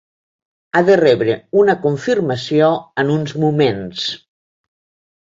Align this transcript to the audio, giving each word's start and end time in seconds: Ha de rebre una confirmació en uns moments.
Ha 0.73 0.81
de 0.87 0.95
rebre 1.01 1.35
una 1.65 1.77
confirmació 1.85 2.73
en 3.05 3.15
uns 3.19 3.39
moments. 3.47 4.11